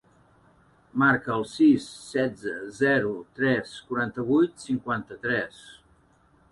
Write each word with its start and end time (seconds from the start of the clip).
Marca 1.01 1.31
el 1.33 1.45
sis, 1.51 1.85
setze, 2.07 2.55
zero, 2.79 3.13
tres, 3.41 3.77
quaranta-vuit, 3.91 4.59
cinquanta-tres. 4.69 5.67